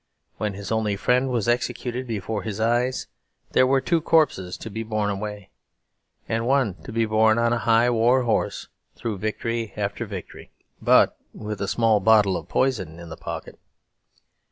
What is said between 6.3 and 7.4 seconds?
one to be borne